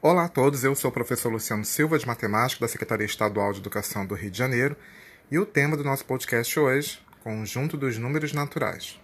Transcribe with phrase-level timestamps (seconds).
[0.00, 3.58] Olá a todos, eu sou o professor Luciano Silva de Matemática da Secretaria Estadual de
[3.58, 4.76] Educação do Rio de Janeiro
[5.28, 8.96] e o tema do nosso podcast hoje, conjunto dos números naturais.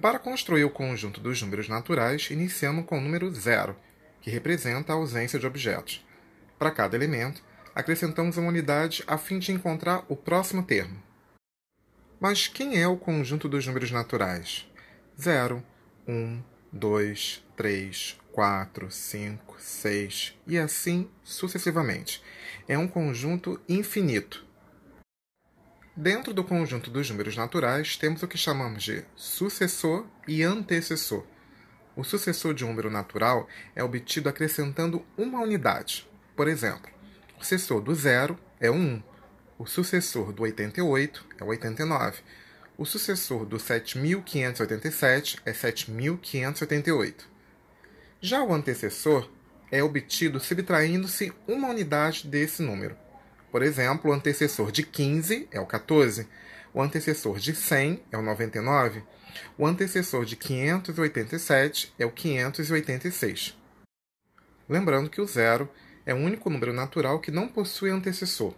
[0.00, 3.76] Para construir o conjunto dos números naturais, iniciamos com o número zero,
[4.20, 6.04] que representa a ausência de objetos.
[6.58, 7.44] Para cada elemento,
[7.76, 11.00] acrescentamos uma unidade a fim de encontrar o próximo termo.
[12.18, 14.68] Mas quem é o conjunto dos números naturais?
[15.16, 15.62] 0,
[16.08, 16.42] 1,
[16.72, 22.22] 2, 3, 4, 5, 6 e assim sucessivamente.
[22.66, 24.44] É um conjunto infinito.
[25.94, 31.24] Dentro do conjunto dos números naturais, temos o que chamamos de sucessor e antecessor.
[31.94, 36.08] O sucessor de um número natural é obtido acrescentando uma unidade.
[36.34, 36.90] Por exemplo,
[37.38, 39.02] o sucessor do zero é o 1,
[39.58, 42.22] o sucessor do 88 é o 89,
[42.78, 47.31] o sucessor do 7587 é 7588.
[48.24, 49.28] Já o antecessor
[49.68, 52.96] é obtido subtraindo-se uma unidade desse número.
[53.50, 56.28] Por exemplo, o antecessor de 15 é o 14,
[56.72, 59.02] o antecessor de 100 é o 99,
[59.58, 63.58] o antecessor de 587 é o 586.
[64.68, 65.68] Lembrando que o zero
[66.06, 68.54] é o único número natural que não possui antecessor,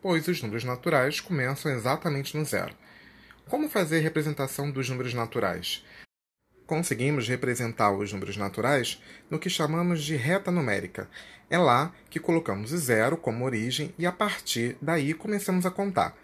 [0.00, 2.72] pois os números naturais começam exatamente no zero.
[3.48, 5.82] Como fazer representação dos números naturais?
[6.68, 11.08] Conseguimos representar os números naturais no que chamamos de reta numérica.
[11.48, 16.14] É lá que colocamos o zero como origem e a partir daí começamos a contar.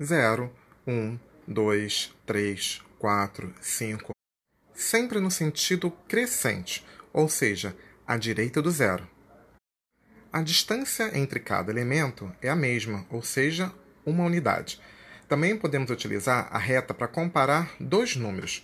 [0.00, 0.52] 0,
[0.86, 4.12] 1, 2, 3, 4, 5.
[4.74, 7.74] Sempre no sentido crescente, ou seja,
[8.06, 9.08] à direita do zero.
[10.30, 13.72] A distância entre cada elemento é a mesma, ou seja,
[14.04, 14.78] uma unidade.
[15.26, 18.60] Também podemos utilizar a reta para comparar dois números.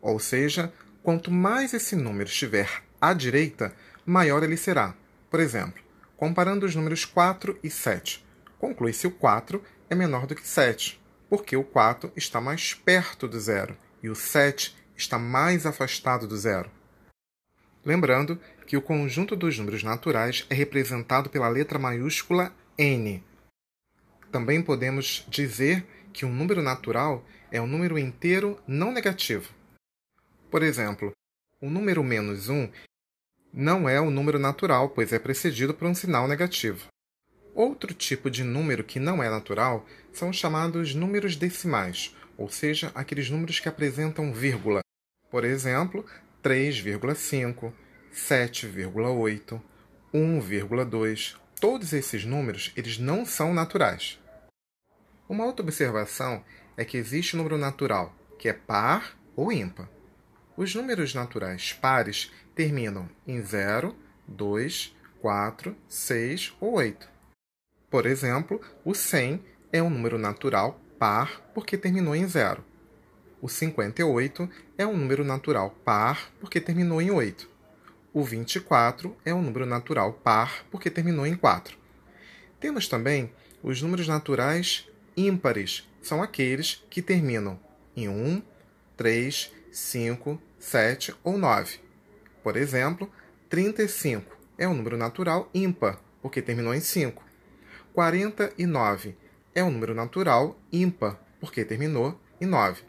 [0.00, 4.94] Ou seja, quanto mais esse número estiver à direita, maior ele será.
[5.30, 5.82] Por exemplo,
[6.16, 8.24] comparando os números 4 e 7,
[8.58, 13.40] conclui-se o 4 é menor do que 7, porque o 4 está mais perto do
[13.40, 16.70] zero e o 7 está mais afastado do zero.
[17.84, 23.22] Lembrando que o conjunto dos números naturais é representado pela letra maiúscula n.
[24.30, 29.48] Também podemos dizer que um número natural é um número inteiro não negativo.
[30.50, 31.12] Por exemplo,
[31.60, 32.68] o número menos 1
[33.52, 36.88] não é um número natural, pois é precedido por um sinal negativo.
[37.54, 42.90] Outro tipo de número que não é natural são os chamados números decimais, ou seja,
[42.94, 44.80] aqueles números que apresentam vírgula.
[45.30, 46.04] Por exemplo,
[46.42, 47.72] 3,5,
[48.12, 49.60] 7,8,
[50.12, 51.36] 1,2.
[51.60, 54.18] Todos esses números eles não são naturais.
[55.28, 56.44] Uma outra observação
[56.76, 59.88] é que existe um número natural que é par ou ímpar.
[60.56, 63.94] Os números naturais pares terminam em 0,
[64.26, 67.08] 2, 4, 6 ou 8.
[67.88, 72.64] Por exemplo, o 100 é um número natural par porque terminou em 0.
[73.40, 77.48] O 58 é um número natural par porque terminou em 8.
[78.12, 81.78] O 24 é um número natural par porque terminou em 4.
[82.58, 83.32] Temos também
[83.62, 84.86] os números naturais
[85.16, 87.58] ímpares, são aqueles que terminam
[87.96, 88.42] em 1,
[88.96, 91.78] 3, 5, 7 ou 9.
[92.42, 93.10] Por exemplo,
[93.48, 97.22] 35 é um número natural ímpar, porque terminou em 5.
[97.92, 99.16] 49
[99.54, 102.82] é um número natural ímpar, porque terminou em 9.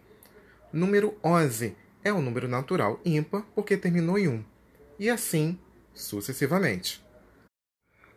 [0.72, 4.46] Número 11 é um número natural ímpar, porque terminou em 1.
[5.00, 5.60] E assim
[5.94, 7.04] sucessivamente.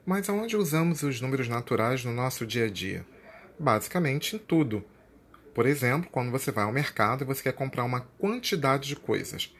[0.06, 3.06] Mas aonde usamos os números naturais no nosso dia a dia?
[3.58, 4.84] Basicamente em tudo
[5.54, 9.54] por exemplo, quando você vai ao mercado e você quer comprar uma quantidade de coisas.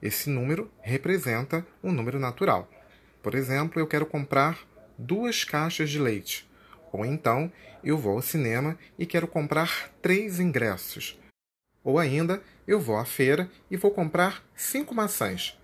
[0.00, 2.70] Esse número representa um número natural.
[3.22, 4.58] Por exemplo, eu quero comprar
[4.96, 6.48] duas caixas de leite.
[6.92, 7.50] Ou então,
[7.82, 11.18] eu vou ao cinema e quero comprar três ingressos.
[11.82, 15.58] Ou ainda, eu vou à feira e vou comprar cinco maçãs.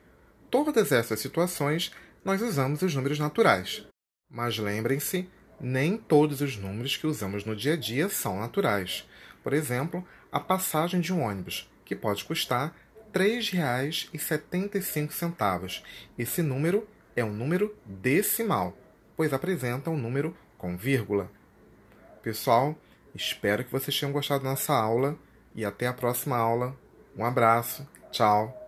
[0.51, 1.93] Todas essas situações
[2.25, 3.87] nós usamos os números naturais.
[4.31, 5.29] Mas lembrem-se,
[5.61, 9.07] nem todos os números que usamos no dia a dia são naturais.
[9.45, 12.75] Por exemplo, a passagem de um ônibus, que pode custar
[13.15, 15.85] R$ 3,75.
[16.19, 18.77] Esse número é um número decimal,
[19.17, 21.31] pois apresenta um número com vírgula.
[22.23, 22.77] Pessoal,
[23.15, 25.17] espero que vocês tenham gostado da nossa aula
[25.55, 26.77] e até a próxima aula.
[27.17, 28.64] Um abraço, tchau!